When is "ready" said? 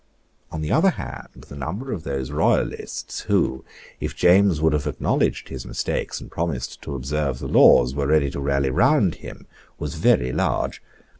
8.07-8.31